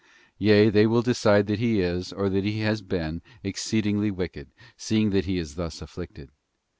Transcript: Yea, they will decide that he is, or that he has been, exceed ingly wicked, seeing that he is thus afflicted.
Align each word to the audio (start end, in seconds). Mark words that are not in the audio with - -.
Yea, 0.39 0.71
they 0.71 0.87
will 0.87 1.03
decide 1.03 1.45
that 1.45 1.59
he 1.59 1.79
is, 1.79 2.11
or 2.11 2.27
that 2.27 2.43
he 2.43 2.61
has 2.61 2.81
been, 2.81 3.21
exceed 3.43 3.85
ingly 3.85 4.09
wicked, 4.11 4.47
seeing 4.75 5.11
that 5.11 5.25
he 5.25 5.37
is 5.37 5.53
thus 5.53 5.79
afflicted. 5.79 6.31